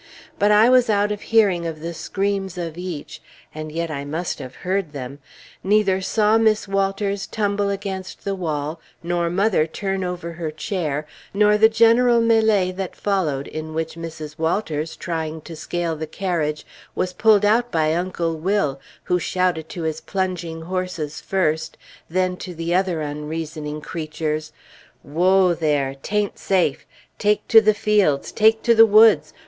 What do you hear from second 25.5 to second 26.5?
there! 'Tain't